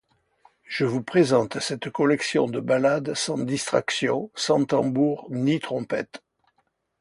Je 0.63 0.83
vous 0.83 1.03
présente 1.03 1.59
cette 1.59 1.91
collection 1.91 2.47
de 2.47 2.59
ballades 2.59 3.13
sans 3.13 3.37
distractions, 3.37 4.31
sans 4.33 4.65
tabours 4.65 5.27
ni 5.29 5.59
trompettes. 5.59 6.23